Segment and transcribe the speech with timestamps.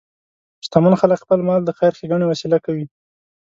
[0.65, 2.85] شتمن خلک خپل مال د خیر ښیګڼې وسیله کوي.